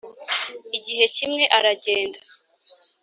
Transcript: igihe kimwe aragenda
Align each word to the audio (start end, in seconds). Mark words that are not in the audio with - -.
igihe 0.77 1.03
kimwe 1.15 1.43
aragenda 1.57 2.19